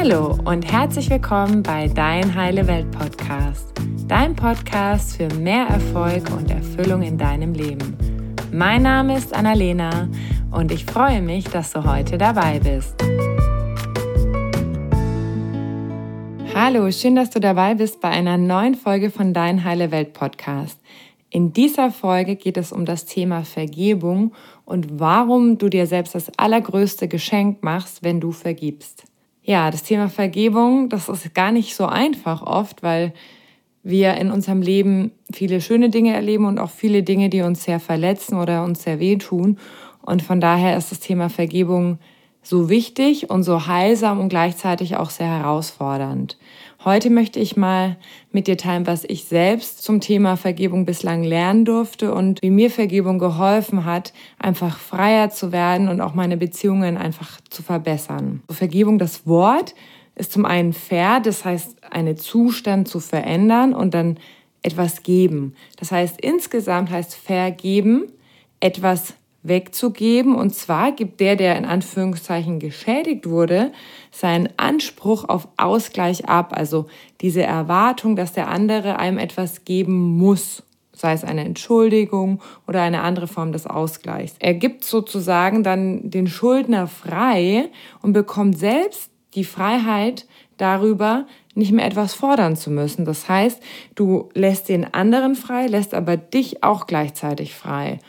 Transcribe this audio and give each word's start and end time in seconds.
Hallo 0.00 0.38
und 0.44 0.62
herzlich 0.62 1.10
willkommen 1.10 1.64
bei 1.64 1.88
Dein 1.88 2.32
Heile 2.36 2.68
Welt 2.68 2.88
Podcast, 2.92 3.72
dein 4.06 4.36
Podcast 4.36 5.16
für 5.16 5.28
mehr 5.34 5.66
Erfolg 5.66 6.30
und 6.30 6.48
Erfüllung 6.52 7.02
in 7.02 7.18
deinem 7.18 7.52
Leben. 7.52 7.96
Mein 8.52 8.82
Name 8.82 9.18
ist 9.18 9.34
Annalena 9.34 10.08
und 10.52 10.70
ich 10.70 10.84
freue 10.84 11.20
mich, 11.20 11.46
dass 11.46 11.72
du 11.72 11.82
heute 11.82 12.16
dabei 12.16 12.60
bist. 12.60 12.94
Hallo, 16.54 16.92
schön, 16.92 17.16
dass 17.16 17.30
du 17.30 17.40
dabei 17.40 17.74
bist 17.74 18.00
bei 18.00 18.10
einer 18.10 18.38
neuen 18.38 18.76
Folge 18.76 19.10
von 19.10 19.34
Dein 19.34 19.64
Heile 19.64 19.90
Welt 19.90 20.12
Podcast. 20.12 20.78
In 21.28 21.52
dieser 21.52 21.90
Folge 21.90 22.36
geht 22.36 22.56
es 22.56 22.70
um 22.70 22.84
das 22.84 23.04
Thema 23.04 23.42
Vergebung 23.42 24.32
und 24.64 25.00
warum 25.00 25.58
du 25.58 25.68
dir 25.68 25.88
selbst 25.88 26.14
das 26.14 26.30
allergrößte 26.38 27.08
Geschenk 27.08 27.64
machst, 27.64 28.04
wenn 28.04 28.20
du 28.20 28.30
vergibst. 28.30 29.08
Ja, 29.48 29.70
das 29.70 29.82
Thema 29.82 30.10
Vergebung, 30.10 30.90
das 30.90 31.08
ist 31.08 31.34
gar 31.34 31.52
nicht 31.52 31.74
so 31.74 31.86
einfach 31.86 32.42
oft, 32.42 32.82
weil 32.82 33.14
wir 33.82 34.12
in 34.18 34.30
unserem 34.30 34.60
Leben 34.60 35.10
viele 35.32 35.62
schöne 35.62 35.88
Dinge 35.88 36.12
erleben 36.12 36.44
und 36.44 36.58
auch 36.58 36.68
viele 36.68 37.02
Dinge, 37.02 37.30
die 37.30 37.40
uns 37.40 37.64
sehr 37.64 37.80
verletzen 37.80 38.36
oder 38.38 38.62
uns 38.62 38.82
sehr 38.82 39.00
wehtun. 39.00 39.56
Und 40.02 40.20
von 40.20 40.42
daher 40.42 40.76
ist 40.76 40.92
das 40.92 41.00
Thema 41.00 41.30
Vergebung 41.30 41.98
so 42.42 42.68
wichtig 42.68 43.30
und 43.30 43.42
so 43.42 43.66
heilsam 43.66 44.20
und 44.20 44.28
gleichzeitig 44.28 44.96
auch 44.96 45.08
sehr 45.08 45.28
herausfordernd. 45.28 46.36
Heute 46.84 47.10
möchte 47.10 47.40
ich 47.40 47.56
mal 47.56 47.96
mit 48.30 48.46
dir 48.46 48.56
teilen, 48.56 48.86
was 48.86 49.02
ich 49.02 49.24
selbst 49.24 49.82
zum 49.82 50.00
Thema 50.00 50.36
Vergebung 50.36 50.86
bislang 50.86 51.24
lernen 51.24 51.64
durfte 51.64 52.14
und 52.14 52.40
wie 52.40 52.50
mir 52.50 52.70
Vergebung 52.70 53.18
geholfen 53.18 53.84
hat, 53.84 54.12
einfach 54.38 54.78
freier 54.78 55.28
zu 55.30 55.50
werden 55.50 55.88
und 55.88 56.00
auch 56.00 56.14
meine 56.14 56.36
Beziehungen 56.36 56.96
einfach 56.96 57.40
zu 57.50 57.64
verbessern. 57.64 58.42
Vergebung, 58.48 58.98
das 58.98 59.26
Wort, 59.26 59.74
ist 60.14 60.32
zum 60.32 60.44
einen 60.44 60.72
fair, 60.72 61.20
das 61.20 61.44
heißt, 61.44 61.76
einen 61.92 62.16
Zustand 62.16 62.86
zu 62.86 63.00
verändern 63.00 63.74
und 63.74 63.94
dann 63.94 64.18
etwas 64.62 65.02
geben. 65.02 65.54
Das 65.78 65.90
heißt, 65.90 66.20
insgesamt 66.20 66.90
heißt 66.90 67.14
vergeben, 67.14 68.12
etwas 68.60 69.14
wegzugeben. 69.42 70.34
Und 70.34 70.54
zwar 70.54 70.92
gibt 70.92 71.20
der, 71.20 71.36
der 71.36 71.56
in 71.56 71.64
Anführungszeichen 71.64 72.58
geschädigt 72.58 73.28
wurde, 73.28 73.72
seinen 74.10 74.48
Anspruch 74.56 75.28
auf 75.28 75.48
Ausgleich 75.56 76.28
ab. 76.28 76.52
Also 76.56 76.86
diese 77.20 77.42
Erwartung, 77.42 78.16
dass 78.16 78.32
der 78.32 78.48
andere 78.48 78.98
einem 78.98 79.18
etwas 79.18 79.64
geben 79.64 80.16
muss 80.16 80.62
sei 80.98 81.12
es 81.12 81.24
eine 81.24 81.44
Entschuldigung 81.44 82.40
oder 82.66 82.82
eine 82.82 83.02
andere 83.02 83.28
Form 83.28 83.52
des 83.52 83.66
Ausgleichs. 83.66 84.34
Er 84.40 84.54
gibt 84.54 84.84
sozusagen 84.84 85.62
dann 85.62 86.10
den 86.10 86.26
Schuldner 86.26 86.88
frei 86.88 87.70
und 88.02 88.12
bekommt 88.12 88.58
selbst 88.58 89.10
die 89.34 89.44
Freiheit 89.44 90.26
darüber, 90.56 91.26
nicht 91.54 91.72
mehr 91.72 91.86
etwas 91.86 92.14
fordern 92.14 92.56
zu 92.56 92.70
müssen. 92.70 93.04
Das 93.04 93.28
heißt, 93.28 93.62
du 93.94 94.28
lässt 94.34 94.68
den 94.68 94.92
anderen 94.92 95.34
frei, 95.34 95.66
lässt 95.66 95.94
aber 95.94 96.16
dich 96.16 96.62
auch 96.62 96.86
gleichzeitig 96.86 97.54
frei. 97.54 98.00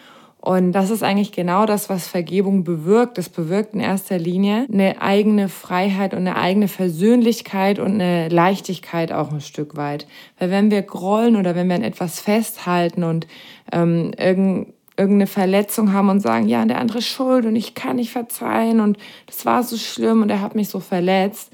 Und 0.42 0.72
das 0.72 0.90
ist 0.90 1.04
eigentlich 1.04 1.34
genau 1.34 1.66
das, 1.66 1.90
was 1.90 2.08
Vergebung 2.08 2.64
bewirkt. 2.64 3.18
Es 3.18 3.28
bewirkt 3.28 3.74
in 3.74 3.82
erster 3.82 4.18
Linie 4.18 4.68
eine 4.72 5.02
eigene 5.02 5.50
Freiheit 5.50 6.14
und 6.14 6.20
eine 6.20 6.38
eigene 6.38 6.70
Versöhnlichkeit 6.70 7.78
und 7.78 7.96
eine 7.96 8.30
Leichtigkeit 8.30 9.12
auch 9.12 9.34
ein 9.34 9.42
Stück 9.42 9.76
weit. 9.76 10.08
Weil 10.38 10.50
wenn 10.50 10.72
wir 10.72 10.82
grollen 10.82 11.36
oder 11.36 11.56
wenn 11.56 11.68
wir 11.68 11.76
an 11.76 11.84
etwas 11.84 12.22
festhalten 12.22 13.04
und 13.04 13.28
ähm, 13.74 14.12
irgend, 14.18 14.74
irgendeine 14.96 15.28
Verletzung 15.28 15.92
haben 15.92 16.08
und 16.08 16.22
sagen, 16.22 16.48
ja, 16.48 16.64
der 16.66 16.80
andere 16.80 17.00
ist 17.00 17.08
schuld 17.08 17.46
und 17.46 17.58
ich 17.58 17.74
kann 17.74 17.98
nicht 17.98 18.12
verzeihen 18.12 18.80
und 18.80 18.98
das 19.26 19.46
war 19.46 19.64
so 19.64 19.76
schlimm 19.76 20.22
und 20.22 20.30
er 20.30 20.42
hat 20.42 20.56
mich 20.56 20.70
so 20.70 20.80
verletzt, 20.80 21.52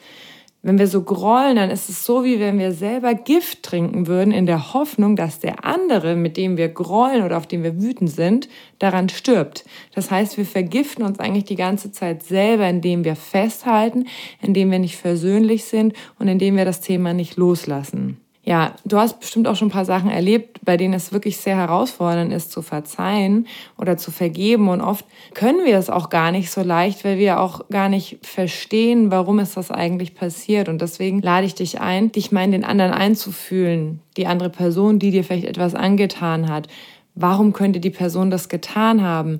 wenn 0.65 0.79
wir 0.79 0.87
so 0.87 1.03
grollen, 1.03 1.57
dann 1.57 1.69
ist 1.69 1.89
es 1.89 2.05
so, 2.05 2.23
wie 2.23 2.39
wenn 2.39 2.57
wir 2.57 2.71
selber 2.71 3.13
Gift 3.13 3.61
trinken 3.61 4.07
würden, 4.07 4.33
in 4.33 4.47
der 4.47 4.73
Hoffnung, 4.73 5.15
dass 5.15 5.39
der 5.39 5.63
andere, 5.63 6.15
mit 6.15 6.37
dem 6.37 6.57
wir 6.57 6.69
grollen 6.69 7.23
oder 7.23 7.37
auf 7.37 7.45
dem 7.45 7.61
wir 7.61 7.79
wütend 7.79 8.09
sind, 8.09 8.49
daran 8.79 9.07
stirbt. 9.07 9.63
Das 9.93 10.09
heißt, 10.09 10.37
wir 10.37 10.45
vergiften 10.45 11.05
uns 11.05 11.19
eigentlich 11.19 11.43
die 11.43 11.55
ganze 11.55 11.91
Zeit 11.91 12.23
selber, 12.23 12.67
indem 12.67 13.03
wir 13.03 13.15
festhalten, 13.15 14.07
indem 14.41 14.71
wir 14.71 14.79
nicht 14.79 14.97
versöhnlich 14.97 15.65
sind 15.65 15.93
und 16.17 16.27
indem 16.27 16.57
wir 16.57 16.65
das 16.65 16.81
Thema 16.81 17.13
nicht 17.13 17.37
loslassen. 17.37 18.04
Ja, 18.47 18.75
du 18.85 18.99
hast 18.99 19.19
bestimmt 19.19 19.47
auch 19.47 19.55
schon 19.55 19.69
ein 19.69 19.71
paar 19.71 19.85
Sachen 19.85 20.11
erlebt, 20.11 20.59
bei 20.63 20.77
denen 20.77 20.93
es 20.93 21.11
wirklich 21.11 21.37
sehr 21.37 21.55
herausfordernd 21.55 22.31
ist, 22.31 22.51
zu 22.51 22.61
verzeihen 22.61 23.47
oder 23.75 23.97
zu 23.97 24.11
vergeben. 24.11 24.69
Und 24.69 24.81
oft 24.81 25.03
können 25.33 25.65
wir 25.65 25.79
es 25.79 25.89
auch 25.89 26.11
gar 26.11 26.31
nicht 26.31 26.51
so 26.51 26.61
leicht, 26.61 27.03
weil 27.03 27.17
wir 27.17 27.39
auch 27.39 27.67
gar 27.69 27.89
nicht 27.89 28.19
verstehen, 28.21 29.09
warum 29.09 29.39
ist 29.39 29.57
das 29.57 29.71
eigentlich 29.71 30.13
passiert. 30.13 30.69
Und 30.69 30.79
deswegen 30.79 31.23
lade 31.23 31.47
ich 31.47 31.55
dich 31.55 31.81
ein, 31.81 32.11
dich 32.11 32.31
mal 32.31 32.43
in 32.43 32.51
den 32.51 32.63
anderen 32.63 32.91
einzufühlen, 32.91 34.01
die 34.15 34.27
andere 34.27 34.51
Person, 34.51 34.99
die 34.99 35.09
dir 35.09 35.23
vielleicht 35.23 35.47
etwas 35.47 35.73
angetan 35.73 36.47
hat. 36.47 36.67
Warum 37.15 37.51
könnte 37.51 37.79
die 37.79 37.89
Person 37.89 38.29
das 38.29 38.47
getan 38.47 39.01
haben? 39.01 39.39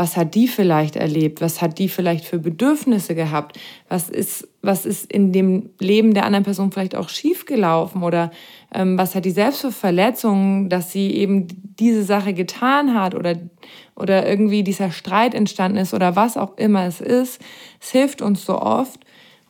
Was 0.00 0.16
hat 0.16 0.34
die 0.34 0.48
vielleicht 0.48 0.96
erlebt? 0.96 1.42
Was 1.42 1.60
hat 1.60 1.78
die 1.78 1.90
vielleicht 1.90 2.24
für 2.24 2.38
Bedürfnisse 2.38 3.14
gehabt? 3.14 3.60
Was 3.90 4.08
ist, 4.08 4.48
was 4.62 4.86
ist 4.86 5.12
in 5.12 5.30
dem 5.30 5.68
Leben 5.78 6.14
der 6.14 6.24
anderen 6.24 6.42
Person 6.42 6.72
vielleicht 6.72 6.96
auch 6.96 7.10
schiefgelaufen? 7.10 8.02
Oder 8.02 8.30
ähm, 8.72 8.96
was 8.96 9.14
hat 9.14 9.26
die 9.26 9.30
selbst 9.30 9.60
für 9.60 9.72
Verletzungen, 9.72 10.70
dass 10.70 10.90
sie 10.90 11.10
eben 11.10 11.48
diese 11.78 12.02
Sache 12.02 12.32
getan 12.32 12.94
hat 12.94 13.14
oder, 13.14 13.36
oder 13.94 14.26
irgendwie 14.26 14.62
dieser 14.62 14.90
Streit 14.90 15.34
entstanden 15.34 15.76
ist 15.76 15.92
oder 15.92 16.16
was 16.16 16.38
auch 16.38 16.56
immer 16.56 16.86
es 16.86 17.02
ist? 17.02 17.38
Es 17.78 17.90
hilft 17.90 18.22
uns 18.22 18.46
so 18.46 18.58
oft, 18.58 19.00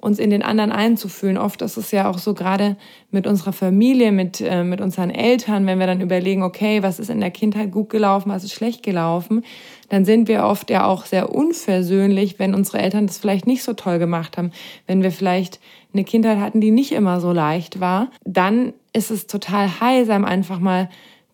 uns 0.01 0.19
in 0.19 0.31
den 0.31 0.43
anderen 0.43 0.73
einzufühlen. 0.73 1.37
Oft 1.37 1.61
ist 1.63 1.77
es 1.77 1.91
ja 1.91 2.09
auch 2.09 2.19
so 2.19 2.33
gerade 2.35 2.77
mit 3.11 3.27
unserer 3.27 3.53
Familie, 3.53 4.13
mit, 4.13 4.41
äh, 4.41 4.65
mit 4.65 4.81
unseren 4.81 5.11
Eltern, 5.11 5.67
wenn 5.67 5.79
wir 5.79 5.87
dann 5.87 6.01
überlegen, 6.01 6.43
okay, 6.43 6.83
was 6.83 6.99
ist 6.99 7.11
in 7.11 7.21
der 7.21 7.31
Kindheit 7.31 7.71
gut 7.71 7.91
gelaufen, 7.91 8.31
was 8.31 8.45
ist 8.45 8.55
schlecht 8.55 8.83
gelaufen, 8.83 9.45
dann 9.91 10.05
sind 10.05 10.29
wir 10.29 10.45
oft 10.45 10.71
ja 10.71 10.87
auch 10.87 11.05
sehr 11.05 11.35
unversöhnlich, 11.35 12.39
wenn 12.39 12.55
unsere 12.55 12.79
Eltern 12.79 13.07
das 13.07 13.19
vielleicht 13.19 13.47
nicht 13.47 13.63
so 13.63 13.75
toll 13.75 13.99
gemacht 13.99 14.39
haben, 14.39 14.53
wenn 14.87 15.03
wir 15.03 15.13
vielleicht 15.13 15.61
eine 15.93 16.05
Kindheit 16.05 16.39
hatten, 16.39 16.61
die 16.61 16.71
nicht 16.71 16.93
immer 16.93 17.21
so 17.21 17.33
leicht 17.33 17.81
war, 17.81 18.09
dann 18.25 18.73
ist 18.93 19.11
es 19.11 19.27
total 19.27 19.81
heilsam, 19.81 20.25
einfach 20.25 20.61
mal 20.61 20.89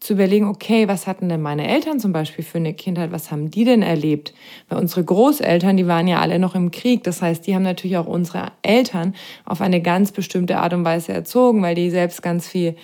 zu 0.06 0.14
überlegen, 0.14 0.46
okay, 0.46 0.88
was 0.88 1.06
hatten 1.06 1.28
denn 1.28 1.42
meine 1.42 1.68
Eltern 1.68 2.00
zum 2.00 2.12
Beispiel 2.12 2.44
für 2.44 2.58
eine 2.58 2.74
Kindheit, 2.74 3.12
was 3.12 3.30
haben 3.30 3.50
die 3.50 3.64
denn 3.64 3.82
erlebt? 3.82 4.32
Weil 4.68 4.78
unsere 4.78 5.04
Großeltern, 5.04 5.76
die 5.76 5.86
waren 5.86 6.08
ja 6.08 6.20
alle 6.20 6.38
noch 6.38 6.54
im 6.54 6.70
Krieg, 6.70 7.02
das 7.04 7.22
heißt, 7.22 7.46
die 7.46 7.54
haben 7.54 7.62
natürlich 7.62 7.96
auch 7.96 8.06
unsere 8.06 8.52
Eltern 8.62 9.14
auf 9.44 9.60
eine 9.60 9.82
ganz 9.82 10.12
bestimmte 10.12 10.58
Art 10.58 10.72
und 10.72 10.84
Weise 10.84 11.12
erzogen, 11.12 11.62
weil 11.62 11.74
die 11.74 11.90
selbst 11.90 12.22
ganz 12.22 12.48
viel 12.48 12.76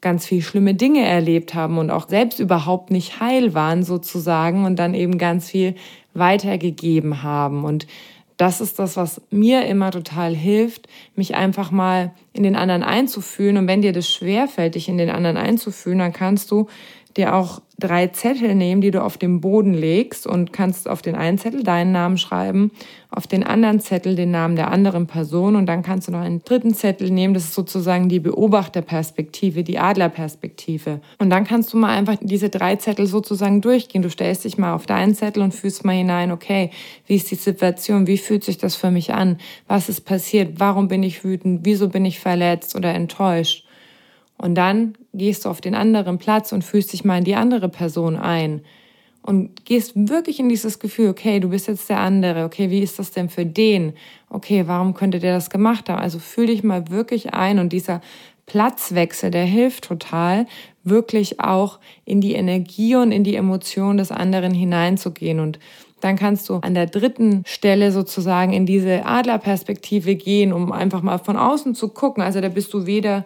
ganz 0.00 0.26
viel 0.26 0.42
schlimme 0.42 0.74
Dinge 0.74 1.06
erlebt 1.06 1.54
haben 1.54 1.78
und 1.78 1.90
auch 1.90 2.08
selbst 2.08 2.40
überhaupt 2.40 2.90
nicht 2.90 3.20
heil 3.20 3.54
waren 3.54 3.84
sozusagen 3.84 4.64
und 4.64 4.76
dann 4.76 4.94
eben 4.94 5.16
ganz 5.16 5.48
viel 5.48 5.76
weitergegeben 6.12 7.22
haben. 7.22 7.64
Und 7.64 7.86
das 8.42 8.60
ist 8.60 8.80
das, 8.80 8.96
was 8.96 9.22
mir 9.30 9.66
immer 9.66 9.92
total 9.92 10.34
hilft, 10.34 10.88
mich 11.14 11.36
einfach 11.36 11.70
mal 11.70 12.10
in 12.32 12.42
den 12.42 12.56
anderen 12.56 12.82
einzufühlen. 12.82 13.56
Und 13.56 13.68
wenn 13.68 13.82
dir 13.82 13.92
das 13.92 14.08
schwerfällt, 14.08 14.74
dich 14.74 14.88
in 14.88 14.98
den 14.98 15.10
anderen 15.10 15.36
einzufühlen, 15.36 16.00
dann 16.00 16.12
kannst 16.12 16.50
du 16.50 16.66
dir 17.16 17.34
auch 17.34 17.60
drei 17.78 18.08
Zettel 18.08 18.54
nehmen, 18.54 18.80
die 18.80 18.90
du 18.90 19.02
auf 19.02 19.18
den 19.18 19.40
Boden 19.40 19.74
legst 19.74 20.26
und 20.26 20.52
kannst 20.52 20.88
auf 20.88 21.02
den 21.02 21.14
einen 21.14 21.38
Zettel 21.38 21.62
deinen 21.64 21.92
Namen 21.92 22.16
schreiben, 22.16 22.70
auf 23.10 23.26
den 23.26 23.42
anderen 23.42 23.80
Zettel 23.80 24.14
den 24.14 24.30
Namen 24.30 24.56
der 24.56 24.70
anderen 24.70 25.06
Person 25.06 25.56
und 25.56 25.66
dann 25.66 25.82
kannst 25.82 26.08
du 26.08 26.12
noch 26.12 26.20
einen 26.20 26.44
dritten 26.44 26.74
Zettel 26.74 27.10
nehmen, 27.10 27.34
das 27.34 27.44
ist 27.44 27.54
sozusagen 27.54 28.08
die 28.08 28.20
Beobachterperspektive, 28.20 29.64
die 29.64 29.78
Adlerperspektive. 29.78 31.00
Und 31.18 31.30
dann 31.30 31.44
kannst 31.44 31.72
du 31.72 31.76
mal 31.76 31.90
einfach 31.90 32.16
diese 32.20 32.50
drei 32.50 32.76
Zettel 32.76 33.06
sozusagen 33.06 33.60
durchgehen. 33.60 34.02
Du 34.02 34.10
stellst 34.10 34.44
dich 34.44 34.58
mal 34.58 34.74
auf 34.74 34.86
deinen 34.86 35.14
Zettel 35.14 35.42
und 35.42 35.52
fühlst 35.52 35.84
mal 35.84 35.92
hinein, 35.92 36.30
okay, 36.30 36.70
wie 37.06 37.16
ist 37.16 37.30
die 37.30 37.36
Situation, 37.36 38.06
wie 38.06 38.18
fühlt 38.18 38.44
sich 38.44 38.58
das 38.58 38.76
für 38.76 38.90
mich 38.90 39.12
an, 39.12 39.38
was 39.66 39.88
ist 39.88 40.02
passiert, 40.02 40.60
warum 40.60 40.88
bin 40.88 41.02
ich 41.02 41.24
wütend, 41.24 41.60
wieso 41.64 41.88
bin 41.88 42.04
ich 42.04 42.20
verletzt 42.20 42.76
oder 42.76 42.94
enttäuscht. 42.94 43.61
Und 44.42 44.56
dann 44.56 44.94
gehst 45.14 45.44
du 45.44 45.48
auf 45.48 45.60
den 45.60 45.76
anderen 45.76 46.18
Platz 46.18 46.50
und 46.50 46.64
fühlst 46.64 46.92
dich 46.92 47.04
mal 47.04 47.18
in 47.18 47.24
die 47.24 47.36
andere 47.36 47.68
Person 47.68 48.16
ein 48.16 48.62
und 49.22 49.64
gehst 49.64 49.92
wirklich 49.94 50.40
in 50.40 50.48
dieses 50.48 50.80
Gefühl, 50.80 51.10
okay, 51.10 51.38
du 51.38 51.50
bist 51.50 51.68
jetzt 51.68 51.88
der 51.88 52.00
andere, 52.00 52.44
okay, 52.44 52.68
wie 52.68 52.80
ist 52.80 52.98
das 52.98 53.12
denn 53.12 53.28
für 53.28 53.46
den? 53.46 53.92
Okay, 54.28 54.64
warum 54.66 54.94
könnte 54.94 55.20
der 55.20 55.32
das 55.32 55.48
gemacht 55.48 55.88
haben? 55.88 56.00
Also 56.00 56.18
fühl 56.18 56.46
dich 56.46 56.64
mal 56.64 56.90
wirklich 56.90 57.32
ein 57.34 57.60
und 57.60 57.72
dieser 57.72 58.00
Platzwechsel, 58.46 59.30
der 59.30 59.44
hilft 59.44 59.84
total, 59.84 60.46
wirklich 60.82 61.38
auch 61.38 61.78
in 62.04 62.20
die 62.20 62.32
Energie 62.32 62.96
und 62.96 63.12
in 63.12 63.22
die 63.22 63.36
Emotion 63.36 63.96
des 63.96 64.10
anderen 64.10 64.52
hineinzugehen 64.52 65.38
und 65.38 65.60
dann 66.00 66.16
kannst 66.16 66.48
du 66.48 66.56
an 66.56 66.74
der 66.74 66.86
dritten 66.86 67.44
Stelle 67.46 67.92
sozusagen 67.92 68.52
in 68.52 68.66
diese 68.66 69.06
Adlerperspektive 69.06 70.16
gehen, 70.16 70.52
um 70.52 70.72
einfach 70.72 71.00
mal 71.00 71.18
von 71.18 71.36
außen 71.36 71.76
zu 71.76 71.90
gucken. 71.90 72.24
Also 72.24 72.40
da 72.40 72.48
bist 72.48 72.74
du 72.74 72.86
weder 72.86 73.24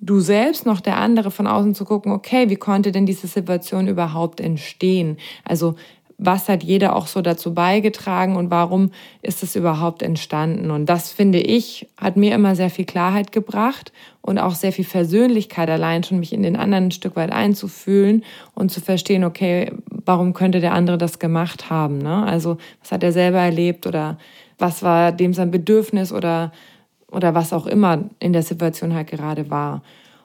du 0.00 0.20
selbst 0.20 0.66
noch 0.66 0.80
der 0.80 0.98
andere 0.98 1.30
von 1.30 1.46
außen 1.46 1.74
zu 1.74 1.84
gucken, 1.84 2.12
okay, 2.12 2.48
wie 2.50 2.56
konnte 2.56 2.92
denn 2.92 3.06
diese 3.06 3.26
Situation 3.26 3.88
überhaupt 3.88 4.40
entstehen? 4.40 5.16
Also 5.44 5.76
was 6.18 6.48
hat 6.48 6.62
jeder 6.62 6.96
auch 6.96 7.06
so 7.06 7.20
dazu 7.20 7.52
beigetragen 7.52 8.36
und 8.36 8.50
warum 8.50 8.90
ist 9.20 9.42
es 9.42 9.54
überhaupt 9.54 10.02
entstanden. 10.02 10.70
Und 10.70 10.86
das 10.86 11.12
finde 11.12 11.38
ich, 11.38 11.88
hat 11.98 12.16
mir 12.16 12.34
immer 12.34 12.56
sehr 12.56 12.70
viel 12.70 12.86
Klarheit 12.86 13.32
gebracht 13.32 13.92
und 14.22 14.38
auch 14.38 14.54
sehr 14.54 14.72
viel 14.72 14.86
Versöhnlichkeit 14.86 15.68
allein 15.68 16.04
schon, 16.04 16.18
mich 16.18 16.32
in 16.32 16.42
den 16.42 16.56
anderen 16.56 16.84
ein 16.84 16.90
Stück 16.90 17.16
weit 17.16 17.32
einzufühlen 17.32 18.24
und 18.54 18.70
zu 18.70 18.80
verstehen, 18.80 19.24
okay, 19.24 19.72
warum 19.90 20.32
könnte 20.32 20.60
der 20.60 20.72
andere 20.72 20.96
das 20.96 21.18
gemacht 21.18 21.68
haben? 21.68 21.98
Ne? 21.98 22.24
Also 22.24 22.56
was 22.80 22.92
hat 22.92 23.02
er 23.02 23.12
selber 23.12 23.38
erlebt 23.38 23.86
oder 23.86 24.18
was 24.58 24.82
war 24.82 25.12
dem 25.12 25.34
sein 25.34 25.50
Bedürfnis 25.50 26.12
oder, 26.12 26.50
oder 27.10 27.34
was 27.34 27.52
auch 27.52 27.66
immer 27.66 28.04
in 28.18 28.32
der 28.32 28.42
Situation 28.42 28.94
halt 28.94 29.08
gerade 29.08 29.50
war. 29.50 29.82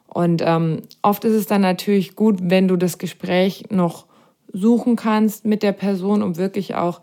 Und 0.08 0.42
ähm, 0.46 0.82
oft 1.02 1.24
ist 1.24 1.34
es 1.34 1.46
dann 1.46 1.62
natürlich 1.62 2.16
gut, 2.16 2.40
wenn 2.42 2.68
du 2.68 2.76
das 2.76 2.98
Gespräch 2.98 3.66
noch 3.70 4.06
suchen 4.52 4.96
kannst 4.96 5.46
mit 5.46 5.64
der 5.64 5.72
Person, 5.72 6.22
um 6.22 6.38
wirklich 6.38 6.76
auch 6.76 7.02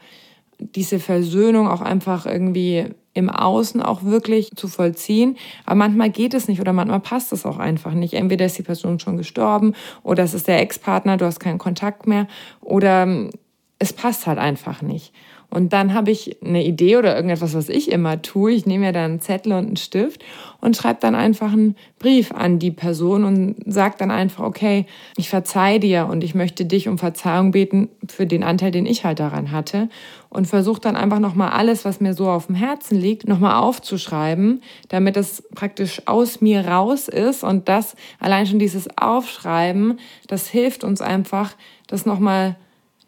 diese 0.58 0.98
Versöhnung 0.98 1.69
auch 1.69 1.80
einfach 1.80 2.26
irgendwie 2.26 2.86
im 3.14 3.30
Außen 3.30 3.82
auch 3.82 4.04
wirklich 4.04 4.52
zu 4.54 4.69
vollziehen. 4.69 5.36
Aber 5.64 5.76
manchmal 5.76 6.10
geht 6.10 6.34
es 6.34 6.48
nicht 6.48 6.60
oder 6.60 6.72
manchmal 6.72 7.00
passt 7.00 7.32
es 7.32 7.46
auch 7.46 7.58
einfach 7.58 7.92
nicht. 7.92 8.14
Entweder 8.14 8.46
ist 8.46 8.58
die 8.58 8.62
Person 8.62 9.00
schon 9.00 9.16
gestorben 9.16 9.75
oder 10.02 10.22
es 10.22 10.34
ist 10.34 10.46
der 10.46 10.60
Ex-Partner, 10.60 11.16
du 11.16 11.25
hast 11.25 11.40
keinen 11.40 11.58
Kontakt 11.58 12.06
mehr 12.06 12.28
oder 12.60 13.04
ähm, 13.04 13.30
es 13.78 13.92
passt 13.92 14.26
halt 14.26 14.38
einfach 14.38 14.82
nicht. 14.82 15.12
Und 15.50 15.72
dann 15.72 15.94
habe 15.94 16.10
ich 16.10 16.36
eine 16.44 16.62
Idee 16.62 16.98
oder 16.98 17.16
irgendetwas, 17.16 17.54
was 17.54 17.70
ich 17.70 17.90
immer 17.90 18.20
tue. 18.20 18.52
Ich 18.52 18.66
nehme 18.66 18.86
mir 18.86 18.92
dann 18.92 19.12
einen 19.12 19.20
Zettel 19.20 19.52
und 19.52 19.66
einen 19.66 19.76
Stift 19.76 20.22
und 20.60 20.76
schreibe 20.76 21.00
dann 21.00 21.14
einfach 21.14 21.52
einen 21.52 21.74
Brief 21.98 22.32
an 22.32 22.58
die 22.58 22.70
Person 22.70 23.24
und 23.24 23.56
sage 23.64 23.94
dann 23.98 24.10
einfach, 24.10 24.44
okay, 24.44 24.84
ich 25.16 25.30
verzeih 25.30 25.78
dir 25.78 26.06
und 26.10 26.22
ich 26.22 26.34
möchte 26.34 26.66
dich 26.66 26.86
um 26.86 26.98
Verzeihung 26.98 27.52
beten 27.52 27.88
für 28.06 28.26
den 28.26 28.44
Anteil, 28.44 28.72
den 28.72 28.84
ich 28.84 29.04
halt 29.04 29.20
daran 29.20 29.50
hatte. 29.50 29.88
Und 30.28 30.46
versuche 30.46 30.82
dann 30.82 30.96
einfach 30.96 31.18
nochmal 31.18 31.50
alles, 31.52 31.86
was 31.86 32.00
mir 32.00 32.12
so 32.12 32.28
auf 32.28 32.46
dem 32.46 32.54
Herzen 32.54 33.00
liegt, 33.00 33.26
nochmal 33.26 33.62
aufzuschreiben, 33.62 34.60
damit 34.88 35.16
es 35.16 35.42
praktisch 35.54 36.02
aus 36.04 36.42
mir 36.42 36.68
raus 36.68 37.08
ist. 37.08 37.42
Und 37.42 37.70
das, 37.70 37.96
allein 38.20 38.46
schon 38.46 38.58
dieses 38.58 38.86
Aufschreiben, 38.98 39.98
das 40.26 40.48
hilft 40.48 40.84
uns 40.84 41.00
einfach, 41.00 41.54
das 41.86 42.04
nochmal 42.04 42.56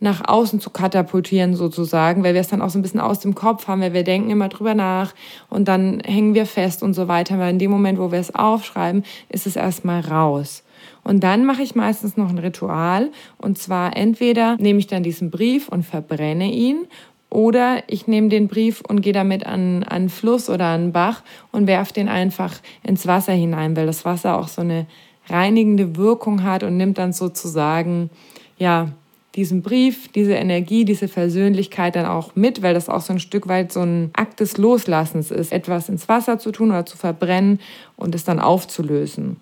nach 0.00 0.26
außen 0.26 0.61
zu 0.61 0.70
katapultieren 0.70 1.55
sozusagen, 1.55 2.25
weil 2.25 2.35
wir 2.35 2.41
es 2.41 2.49
dann 2.49 2.62
auch 2.62 2.70
so 2.70 2.79
ein 2.79 2.82
bisschen 2.82 3.00
aus 3.00 3.20
dem 3.20 3.35
Kopf 3.35 3.69
haben, 3.69 3.82
weil 3.82 3.93
wir 3.93 4.02
denken 4.02 4.31
immer 4.31 4.49
drüber 4.49 4.75
nach 4.75 5.14
und 5.49 5.69
dann 5.69 6.00
hängen 6.00 6.35
wir 6.35 6.47
fest 6.47 6.82
und 6.82 6.94
so 6.94 7.06
weiter, 7.06 7.38
weil 7.38 7.50
in 7.50 7.58
dem 7.58 7.70
Moment, 7.70 7.99
wo 7.99 8.11
wir 8.11 8.19
es 8.19 8.35
aufschreiben, 8.35 9.05
ist 9.29 9.47
es 9.47 9.56
erstmal 9.56 10.00
raus. 10.00 10.64
Und 11.05 11.23
dann 11.23 11.44
mache 11.44 11.62
ich 11.62 11.75
meistens 11.75 12.17
noch 12.17 12.31
ein 12.31 12.38
Ritual 12.38 13.11
und 13.38 13.58
zwar 13.58 13.97
entweder 13.97 14.56
nehme 14.56 14.79
ich 14.79 14.87
dann 14.87 15.02
diesen 15.02 15.31
Brief 15.31 15.69
und 15.69 15.85
verbrenne 15.85 16.50
ihn 16.50 16.87
oder 17.29 17.82
ich 17.87 18.06
nehme 18.06 18.29
den 18.29 18.49
Brief 18.49 18.82
und 18.87 19.03
gehe 19.03 19.12
damit 19.12 19.46
an 19.46 19.85
einen 19.85 20.08
Fluss 20.08 20.50
oder 20.50 20.70
einen 20.70 20.93
Bach 20.93 21.23
und 21.53 21.67
werfe 21.67 21.93
den 21.93 22.08
einfach 22.08 22.55
ins 22.82 23.06
Wasser 23.06 23.32
hinein, 23.32 23.76
weil 23.76 23.87
das 23.87 24.05
Wasser 24.05 24.38
auch 24.38 24.49
so 24.49 24.62
eine 24.62 24.87
reinigende 25.29 25.96
Wirkung 25.96 26.43
hat 26.43 26.64
und 26.64 26.76
nimmt 26.76 26.99
dann 26.99 27.12
sozusagen 27.12 28.11
ja 28.58 28.88
diesen 29.35 29.62
Brief, 29.62 30.09
diese 30.09 30.35
Energie, 30.35 30.85
diese 30.85 31.09
Versöhnlichkeit 31.09 31.97
dann 31.97 32.06
auch 32.06 32.35
mit, 32.35 32.62
weil 32.62 32.75
das 32.75 32.88
auch 32.88 33.00
so 33.00 33.12
ein 33.12 33.21
Stück 33.21 33.49
weit 33.49 33.73
so 33.73 33.81
ein 33.81 34.11
Akt 34.12 34.41
des 34.41 34.56
Loslassens 34.56 35.31
ist, 35.31 35.53
etwas 35.53 35.88
ins 35.88 36.09
Wasser 36.09 36.38
zu 36.38 36.50
tun 36.50 36.71
oder 36.71 36.87
zu 36.87 36.97
verbrennen 36.97 37.61
und 37.97 38.15
es 38.15 38.25
dann 38.25 38.41
aufzulösen. 38.41 39.37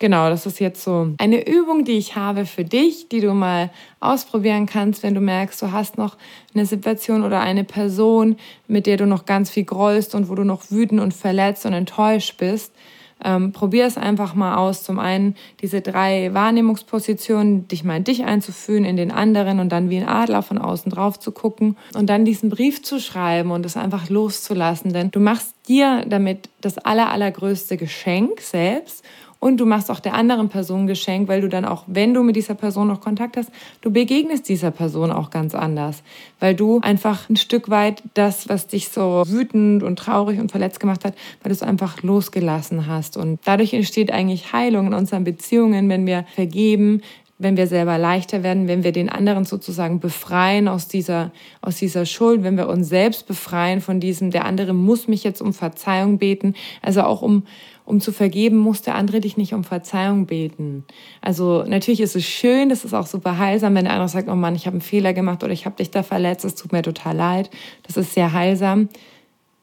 Genau, 0.00 0.28
das 0.28 0.44
ist 0.44 0.58
jetzt 0.58 0.82
so 0.82 1.12
eine 1.18 1.46
Übung, 1.46 1.84
die 1.84 1.92
ich 1.92 2.16
habe 2.16 2.46
für 2.46 2.64
dich, 2.64 3.08
die 3.08 3.20
du 3.20 3.32
mal 3.32 3.70
ausprobieren 4.00 4.66
kannst, 4.66 5.04
wenn 5.04 5.14
du 5.14 5.20
merkst, 5.20 5.62
du 5.62 5.70
hast 5.70 5.98
noch 5.98 6.16
eine 6.52 6.66
Situation 6.66 7.22
oder 7.22 7.40
eine 7.40 7.62
Person, 7.62 8.36
mit 8.66 8.86
der 8.86 8.96
du 8.96 9.06
noch 9.06 9.24
ganz 9.24 9.50
viel 9.50 9.64
grollst 9.64 10.16
und 10.16 10.28
wo 10.28 10.34
du 10.34 10.42
noch 10.42 10.70
wütend 10.70 11.00
und 11.00 11.14
verletzt 11.14 11.64
und 11.64 11.74
enttäuscht 11.74 12.38
bist 12.38 12.72
ähm, 13.22 13.52
probier 13.52 13.86
es 13.86 13.96
einfach 13.96 14.34
mal 14.34 14.56
aus. 14.56 14.82
Zum 14.82 14.98
einen 14.98 15.34
diese 15.60 15.80
drei 15.80 16.32
Wahrnehmungspositionen, 16.32 17.68
dich 17.68 17.84
mal 17.84 17.96
in 17.96 18.04
dich 18.04 18.24
einzufühlen, 18.24 18.84
in 18.84 18.96
den 18.96 19.10
anderen 19.10 19.60
und 19.60 19.70
dann 19.70 19.90
wie 19.90 19.98
ein 19.98 20.08
Adler 20.08 20.42
von 20.42 20.58
außen 20.58 20.90
drauf 20.90 21.18
zu 21.18 21.32
gucken 21.32 21.76
und 21.94 22.08
dann 22.08 22.24
diesen 22.24 22.50
Brief 22.50 22.82
zu 22.82 23.00
schreiben 23.00 23.50
und 23.50 23.66
es 23.66 23.76
einfach 23.76 24.08
loszulassen. 24.08 24.92
Denn 24.92 25.10
du 25.10 25.20
machst 25.20 25.54
dir 25.68 26.04
damit 26.06 26.48
das 26.60 26.78
aller, 26.78 27.10
allergrößte 27.10 27.76
Geschenk 27.76 28.40
selbst 28.40 29.04
und 29.44 29.58
du 29.58 29.66
machst 29.66 29.90
auch 29.90 30.00
der 30.00 30.14
anderen 30.14 30.48
Person 30.48 30.86
Geschenk, 30.86 31.28
weil 31.28 31.42
du 31.42 31.50
dann 31.50 31.66
auch, 31.66 31.84
wenn 31.86 32.14
du 32.14 32.22
mit 32.22 32.34
dieser 32.34 32.54
Person 32.54 32.88
noch 32.88 33.02
Kontakt 33.02 33.36
hast, 33.36 33.50
du 33.82 33.90
begegnest 33.90 34.48
dieser 34.48 34.70
Person 34.70 35.12
auch 35.12 35.28
ganz 35.28 35.54
anders. 35.54 36.02
Weil 36.40 36.54
du 36.54 36.80
einfach 36.80 37.28
ein 37.28 37.36
Stück 37.36 37.68
weit 37.68 38.02
das, 38.14 38.48
was 38.48 38.68
dich 38.68 38.88
so 38.88 39.22
wütend 39.26 39.82
und 39.82 39.98
traurig 39.98 40.40
und 40.40 40.50
verletzt 40.50 40.80
gemacht 40.80 41.04
hat, 41.04 41.12
weil 41.42 41.50
du 41.50 41.52
es 41.56 41.62
einfach 41.62 42.02
losgelassen 42.02 42.86
hast. 42.86 43.18
Und 43.18 43.38
dadurch 43.44 43.74
entsteht 43.74 44.10
eigentlich 44.10 44.54
Heilung 44.54 44.86
in 44.86 44.94
unseren 44.94 45.24
Beziehungen, 45.24 45.90
wenn 45.90 46.06
wir 46.06 46.24
vergeben, 46.34 47.02
wenn 47.36 47.56
wir 47.56 47.66
selber 47.66 47.98
leichter 47.98 48.44
werden, 48.44 48.68
wenn 48.68 48.84
wir 48.84 48.92
den 48.92 49.08
anderen 49.08 49.44
sozusagen 49.44 49.98
befreien 49.98 50.68
aus 50.68 50.86
dieser, 50.86 51.32
aus 51.62 51.76
dieser 51.76 52.06
Schuld, 52.06 52.44
wenn 52.44 52.56
wir 52.56 52.68
uns 52.68 52.88
selbst 52.88 53.26
befreien 53.26 53.80
von 53.80 53.98
diesem, 53.98 54.30
der 54.30 54.44
andere 54.44 54.72
muss 54.72 55.08
mich 55.08 55.24
jetzt 55.24 55.42
um 55.42 55.52
Verzeihung 55.52 56.18
beten, 56.18 56.54
also 56.80 57.02
auch 57.02 57.22
um, 57.22 57.44
um 57.84 58.00
zu 58.00 58.12
vergeben, 58.12 58.56
muss 58.56 58.82
der 58.82 58.94
andere 58.94 59.20
dich 59.20 59.36
nicht 59.36 59.52
um 59.52 59.64
Verzeihung 59.64 60.26
beten. 60.26 60.84
Also 61.20 61.64
natürlich 61.66 62.00
ist 62.00 62.14
es 62.14 62.24
schön, 62.24 62.68
das 62.68 62.84
ist 62.84 62.94
auch 62.94 63.06
super 63.06 63.36
heilsam, 63.36 63.74
wenn 63.74 63.84
der 63.84 63.94
andere 63.94 64.08
sagt, 64.08 64.28
oh 64.28 64.36
Mann, 64.36 64.54
ich 64.54 64.66
habe 64.66 64.74
einen 64.74 64.80
Fehler 64.80 65.12
gemacht 65.12 65.42
oder 65.42 65.52
ich 65.52 65.66
habe 65.66 65.76
dich 65.76 65.90
da 65.90 66.04
verletzt, 66.04 66.44
es 66.44 66.54
tut 66.54 66.70
mir 66.70 66.82
total 66.82 67.16
leid. 67.16 67.50
Das 67.82 67.96
ist 67.96 68.14
sehr 68.14 68.32
heilsam. 68.32 68.88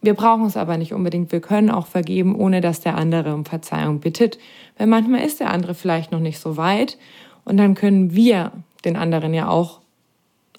Wir 0.01 0.15
brauchen 0.15 0.45
es 0.45 0.57
aber 0.57 0.77
nicht 0.77 0.93
unbedingt. 0.93 1.31
Wir 1.31 1.41
können 1.41 1.69
auch 1.69 1.85
vergeben, 1.85 2.35
ohne 2.35 2.59
dass 2.59 2.81
der 2.81 2.95
andere 2.95 3.35
um 3.35 3.45
Verzeihung 3.45 3.99
bittet. 3.99 4.39
Weil 4.77 4.87
manchmal 4.87 5.23
ist 5.23 5.39
der 5.39 5.51
andere 5.51 5.75
vielleicht 5.75 6.11
noch 6.11 6.19
nicht 6.19 6.39
so 6.39 6.57
weit 6.57 6.97
und 7.45 7.57
dann 7.57 7.75
können 7.75 8.13
wir 8.13 8.51
den 8.85 8.95
anderen 8.95 9.33
ja 9.33 9.47
auch 9.47 9.81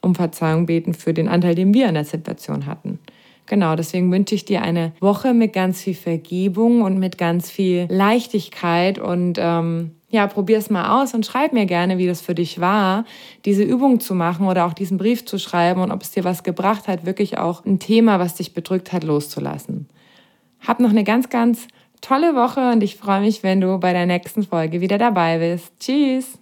um 0.01 0.15
Verzeihung 0.15 0.67
beten 0.67 0.95
für 0.95 1.15
den 1.15 1.29
Anteil, 1.29 1.55
den 1.55 1.73
wir 1.73 1.89
in 1.89 1.95
der 1.95 2.05
Situation 2.05 2.67
hatten. 2.67 2.99
Genau, 3.47 3.77
deswegen 3.77 4.11
wünsche 4.13 4.35
ich 4.35 4.45
dir 4.45 4.63
eine 4.63 4.93
Woche 5.01 5.35
mit 5.35 5.53
ganz 5.53 5.83
viel 5.83 5.95
Vergebung 5.95 6.83
und 6.83 6.99
mit 6.99 7.19
ganz 7.19 7.51
viel 7.51 7.87
Leichtigkeit 7.91 8.99
und 8.99 9.37
ähm, 9.39 9.93
ja, 10.11 10.27
probier 10.27 10.59
es 10.59 10.71
mal 10.71 11.03
aus 11.03 11.15
und 11.15 11.27
schreib 11.27 11.53
mir 11.53 11.67
gerne, 11.67 11.99
wie 11.99 12.07
das 12.07 12.21
für 12.21 12.35
dich 12.35 12.61
war, 12.61 13.05
diese 13.45 13.63
Übung 13.63 13.99
zu 13.99 14.15
machen 14.15 14.47
oder 14.47 14.67
auch 14.67 14.75
diesen 14.75 14.99
Brief 14.99 15.25
zu 15.25 15.39
schreiben 15.39 15.81
und 15.81 15.91
ob 15.91 16.03
es 16.03 16.13
dir 16.13 16.23
was 16.23 16.45
gebracht 16.45 16.87
hat, 16.87 17.07
wirklich 17.07 17.39
auch 17.39 17.65
ein 17.65 17.79
Thema, 17.79 18.19
was 18.19 18.35
dich 18.35 18.55
bedrückt 18.55 18.93
hat, 18.93 19.05
loszulassen. 19.05 19.89
Hab 20.61 20.81
noch 20.81 20.91
eine 20.91 21.05
ganz, 21.05 21.29
ganz 21.29 21.67
tolle 22.01 22.35
Woche 22.35 22.73
und 22.73 22.83
ich 22.83 22.97
freue 22.97 23.21
mich, 23.21 23.43
wenn 23.43 23.61
du 23.61 23.79
bei 23.79 23.93
der 23.93 24.07
nächsten 24.07 24.45
Folge 24.45 24.81
wieder 24.81 24.99
dabei 24.99 25.39
bist. 25.39 25.73
Tschüss! 25.81 26.42